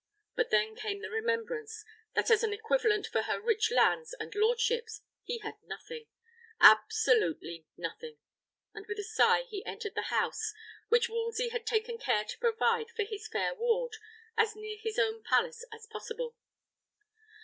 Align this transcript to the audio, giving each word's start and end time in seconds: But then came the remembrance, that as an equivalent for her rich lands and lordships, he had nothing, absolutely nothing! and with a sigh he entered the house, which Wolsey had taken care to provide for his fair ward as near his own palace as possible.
But 0.35 0.49
then 0.49 0.75
came 0.75 1.03
the 1.03 1.11
remembrance, 1.11 1.85
that 2.15 2.31
as 2.31 2.43
an 2.43 2.53
equivalent 2.53 3.05
for 3.05 3.21
her 3.21 3.39
rich 3.39 3.69
lands 3.69 4.15
and 4.19 4.33
lordships, 4.33 5.01
he 5.25 5.37
had 5.43 5.57
nothing, 5.61 6.07
absolutely 6.59 7.67
nothing! 7.77 8.17
and 8.73 8.87
with 8.87 8.97
a 8.97 9.03
sigh 9.03 9.43
he 9.43 9.63
entered 9.63 9.93
the 9.93 10.09
house, 10.09 10.55
which 10.89 11.07
Wolsey 11.07 11.49
had 11.49 11.67
taken 11.67 11.99
care 11.99 12.25
to 12.25 12.39
provide 12.39 12.89
for 12.89 13.03
his 13.03 13.27
fair 13.27 13.53
ward 13.53 13.97
as 14.35 14.55
near 14.55 14.79
his 14.81 14.97
own 14.97 15.21
palace 15.21 15.63
as 15.71 15.85
possible. 15.85 16.35